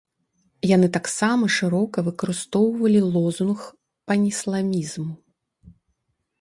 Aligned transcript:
Яны 0.75 0.87
таксама 0.97 1.49
шырока 1.57 1.97
выкарыстоўвалі 2.09 3.01
лозунгі 3.19 3.67
панісламізму. 4.09 5.11